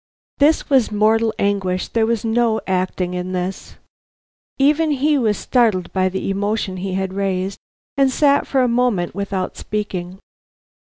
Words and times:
This 0.39 0.67
was 0.67 0.91
mortal 0.91 1.31
anguish; 1.37 1.89
there 1.89 2.07
was 2.07 2.25
no 2.25 2.59
acting 2.65 3.13
in 3.13 3.33
this. 3.33 3.75
Even 4.57 4.89
he 4.89 5.15
was 5.15 5.37
startled 5.37 5.93
by 5.93 6.09
the 6.09 6.31
emotion 6.31 6.77
he 6.77 6.95
had 6.95 7.13
raised, 7.13 7.59
and 7.97 8.09
sat 8.09 8.47
for 8.47 8.63
a 8.63 8.67
moment 8.67 9.13
without 9.13 9.57
speaking. 9.57 10.17